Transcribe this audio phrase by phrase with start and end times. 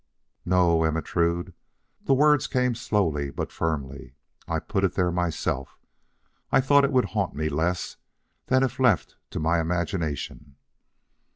[0.45, 1.53] "No, Ermentrude."
[2.05, 4.15] The words came slowly but firmly.
[4.47, 5.77] "I put it there myself.
[6.51, 7.97] I thought it would haunt me less
[8.47, 10.55] than if left to my imagination."